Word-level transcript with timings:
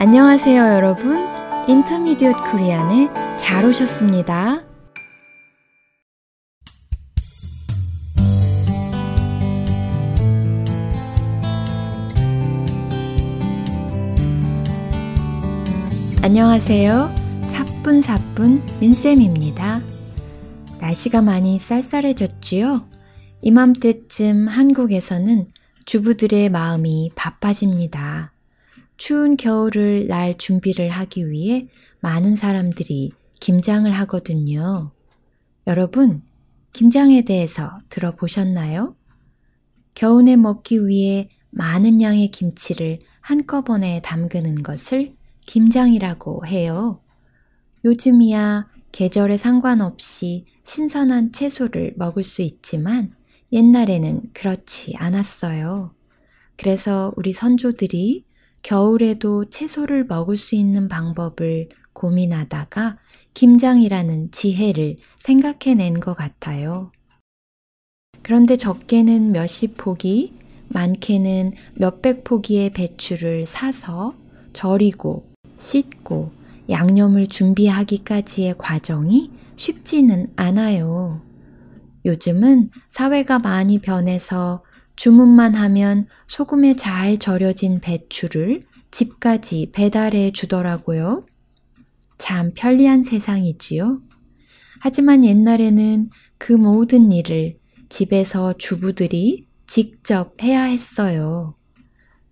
안녕하세요, 0.00 0.62
여러분. 0.74 1.26
인터미디엇 1.66 2.36
코리안에 2.52 3.36
잘 3.36 3.64
오셨습니다. 3.64 4.62
안녕하세요. 16.22 17.10
사뿐사뿐 17.50 18.62
민쌤입니다. 18.78 19.80
날씨가 20.80 21.22
많이 21.22 21.58
쌀쌀해졌지요? 21.58 22.88
이맘때쯤 23.40 24.46
한국에서는 24.46 25.48
주부들의 25.86 26.50
마음이 26.50 27.10
바빠집니다. 27.16 28.37
추운 28.98 29.36
겨울을 29.36 30.08
날 30.08 30.36
준비를 30.36 30.90
하기 30.90 31.30
위해 31.30 31.68
많은 32.00 32.34
사람들이 32.34 33.12
김장을 33.40 33.92
하거든요. 33.92 34.90
여러분, 35.68 36.22
김장에 36.72 37.22
대해서 37.22 37.78
들어보셨나요? 37.88 38.96
겨우내 39.94 40.34
먹기 40.36 40.86
위해 40.88 41.30
많은 41.50 42.02
양의 42.02 42.32
김치를 42.32 42.98
한꺼번에 43.20 44.02
담그는 44.02 44.64
것을 44.64 45.14
김장이라고 45.46 46.46
해요. 46.46 47.00
요즘이야 47.84 48.68
계절에 48.90 49.36
상관없이 49.38 50.44
신선한 50.64 51.32
채소를 51.32 51.94
먹을 51.96 52.24
수 52.24 52.42
있지만 52.42 53.12
옛날에는 53.52 54.32
그렇지 54.32 54.94
않았어요. 54.96 55.94
그래서 56.56 57.12
우리 57.16 57.32
선조들이 57.32 58.27
겨울에도 58.62 59.50
채소를 59.50 60.06
먹을 60.06 60.36
수 60.36 60.54
있는 60.54 60.88
방법을 60.88 61.68
고민하다가 61.92 62.98
김장이라는 63.34 64.30
지혜를 64.32 64.96
생각해낸 65.20 66.00
것 66.00 66.14
같아요. 66.14 66.92
그런데 68.22 68.56
적게는 68.56 69.32
몇십 69.32 69.76
포기, 69.76 70.34
많게는 70.68 71.52
몇백 71.74 72.24
포기의 72.24 72.70
배추를 72.70 73.46
사서 73.46 74.14
절이고 74.52 75.32
씻고 75.56 76.32
양념을 76.68 77.28
준비하기까지의 77.28 78.56
과정이 78.58 79.30
쉽지는 79.56 80.28
않아요. 80.36 81.22
요즘은 82.04 82.70
사회가 82.90 83.38
많이 83.38 83.78
변해서 83.80 84.62
주문만 84.98 85.54
하면 85.54 86.08
소금에 86.26 86.74
잘 86.74 87.18
절여진 87.18 87.78
배추를 87.78 88.66
집까지 88.90 89.70
배달해 89.72 90.32
주더라고요. 90.32 91.24
참 92.18 92.50
편리한 92.52 93.04
세상이지요. 93.04 94.00
하지만 94.80 95.24
옛날에는 95.24 96.10
그 96.36 96.52
모든 96.52 97.12
일을 97.12 97.58
집에서 97.88 98.54
주부들이 98.54 99.46
직접 99.68 100.42
해야 100.42 100.64
했어요. 100.64 101.54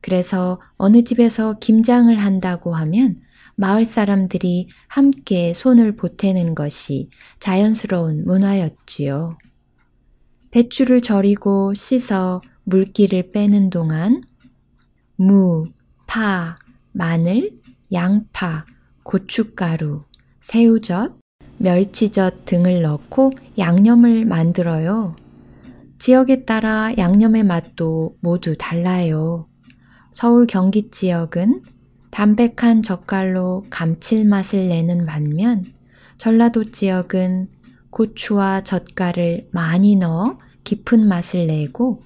그래서 0.00 0.60
어느 0.76 1.04
집에서 1.04 1.60
김장을 1.60 2.18
한다고 2.18 2.74
하면 2.74 3.20
마을 3.54 3.84
사람들이 3.84 4.70
함께 4.88 5.54
손을 5.54 5.94
보태는 5.94 6.56
것이 6.56 7.10
자연스러운 7.38 8.24
문화였지요. 8.24 9.38
배추를 10.50 11.02
절이고 11.02 11.74
씻어 11.74 12.40
물기를 12.66 13.30
빼는 13.30 13.70
동안 13.70 14.22
무, 15.14 15.66
파, 16.06 16.58
마늘, 16.90 17.52
양파, 17.92 18.66
고춧가루, 19.04 20.02
새우젓, 20.42 21.16
멸치젓 21.58 22.44
등을 22.44 22.82
넣고 22.82 23.32
양념을 23.56 24.24
만들어요. 24.24 25.14
지역에 25.98 26.44
따라 26.44 26.92
양념의 26.98 27.44
맛도 27.44 28.16
모두 28.20 28.56
달라요. 28.58 29.46
서울 30.12 30.48
경기 30.48 30.90
지역은 30.90 31.62
담백한 32.10 32.82
젓갈로 32.82 33.66
감칠맛을 33.70 34.68
내는 34.68 35.06
반면 35.06 35.72
전라도 36.18 36.72
지역은 36.72 37.48
고추와 37.90 38.64
젓갈을 38.64 39.50
많이 39.52 39.94
넣어 39.94 40.38
깊은 40.64 41.06
맛을 41.06 41.46
내고 41.46 42.02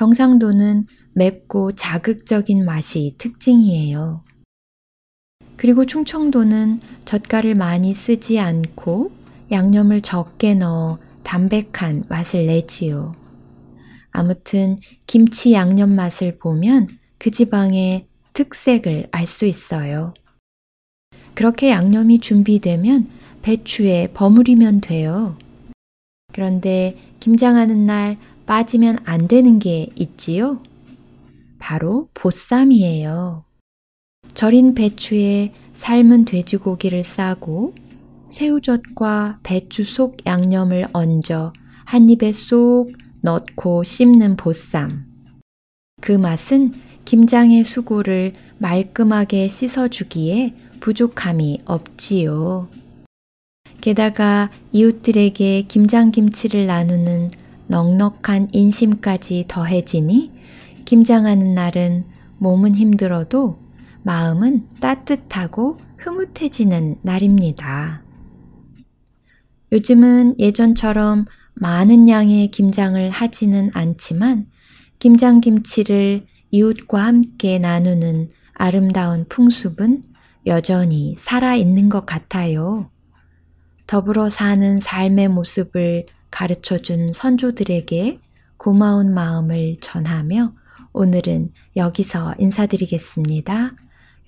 경상도는 0.00 0.86
맵고 1.12 1.72
자극적인 1.72 2.64
맛이 2.64 3.16
특징이에요. 3.18 4.24
그리고 5.58 5.84
충청도는 5.84 6.80
젓갈을 7.04 7.54
많이 7.54 7.92
쓰지 7.92 8.38
않고 8.38 9.12
양념을 9.50 10.00
적게 10.00 10.54
넣어 10.54 10.98
담백한 11.22 12.04
맛을 12.08 12.46
내지요. 12.46 13.14
아무튼 14.10 14.78
김치 15.06 15.52
양념 15.52 15.90
맛을 15.90 16.38
보면 16.38 16.88
그 17.18 17.30
지방의 17.30 18.06
특색을 18.32 19.08
알 19.10 19.26
수 19.26 19.44
있어요. 19.44 20.14
그렇게 21.34 21.68
양념이 21.68 22.20
준비되면 22.20 23.06
배추에 23.42 24.12
버무리면 24.14 24.80
돼요. 24.80 25.36
그런데 26.32 26.96
김장하는 27.20 27.84
날 27.84 28.16
빠지면 28.50 28.98
안 29.04 29.28
되는 29.28 29.60
게 29.60 29.90
있지요? 29.94 30.60
바로 31.60 32.08
보쌈이에요. 32.14 33.44
절인 34.34 34.74
배추에 34.74 35.52
삶은 35.74 36.24
돼지고기를 36.24 37.04
싸고 37.04 37.76
새우젓과 38.32 39.38
배추 39.44 39.84
속 39.84 40.26
양념을 40.26 40.88
얹어 40.92 41.52
한 41.84 42.10
입에 42.10 42.32
쏙 42.32 42.90
넣고 43.20 43.84
씹는 43.84 44.34
보쌈. 44.34 45.06
그 46.00 46.10
맛은 46.10 46.72
김장의 47.04 47.62
수고를 47.62 48.32
말끔하게 48.58 49.46
씻어주기에 49.46 50.56
부족함이 50.80 51.60
없지요. 51.66 52.68
게다가 53.80 54.50
이웃들에게 54.72 55.66
김장김치를 55.68 56.66
나누는 56.66 57.30
넉넉한 57.70 58.48
인심까지 58.52 59.44
더해지니 59.46 60.32
김장하는 60.84 61.54
날은 61.54 62.04
몸은 62.38 62.74
힘들어도 62.74 63.60
마음은 64.02 64.66
따뜻하고 64.80 65.78
흐뭇해지는 65.98 66.96
날입니다. 67.02 68.02
요즘은 69.70 70.40
예전처럼 70.40 71.26
많은 71.54 72.08
양의 72.08 72.50
김장을 72.50 73.10
하지는 73.10 73.70
않지만 73.72 74.46
김장김치를 74.98 76.26
이웃과 76.50 77.04
함께 77.04 77.60
나누는 77.60 78.30
아름다운 78.54 79.26
풍습은 79.28 80.02
여전히 80.46 81.14
살아있는 81.18 81.88
것 81.88 82.04
같아요. 82.04 82.90
더불어 83.86 84.28
사는 84.28 84.80
삶의 84.80 85.28
모습을 85.28 86.06
가르쳐 86.30 86.78
준 86.78 87.12
선조들에게 87.12 88.20
고마운 88.56 89.12
마음을 89.14 89.76
전하며 89.80 90.52
오늘은 90.92 91.52
여기서 91.76 92.34
인사드리겠습니다. 92.38 93.72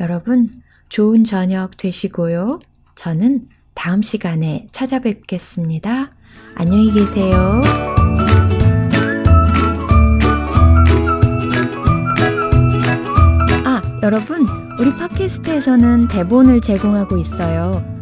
여러분, 0.00 0.50
좋은 0.88 1.24
저녁 1.24 1.76
되시고요. 1.76 2.60
저는 2.94 3.48
다음 3.74 4.02
시간에 4.02 4.68
찾아뵙겠습니다. 4.72 6.12
안녕히 6.54 6.92
계세요. 6.92 7.60
아, 13.64 13.82
여러분, 14.02 14.46
우리 14.78 14.90
팟캐스트에서는 14.96 16.08
대본을 16.08 16.60
제공하고 16.60 17.16
있어요. 17.18 18.01